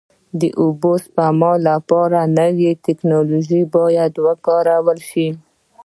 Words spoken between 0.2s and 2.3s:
د اوبو د سپما لپاره